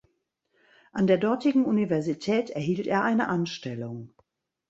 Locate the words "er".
2.87-3.03